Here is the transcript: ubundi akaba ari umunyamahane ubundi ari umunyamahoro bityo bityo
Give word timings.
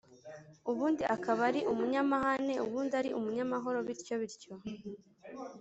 ubundi 0.71 1.03
akaba 1.15 1.41
ari 1.49 1.61
umunyamahane 1.71 2.53
ubundi 2.65 2.93
ari 3.01 3.09
umunyamahoro 3.19 3.79
bityo 3.87 4.13
bityo 4.21 4.53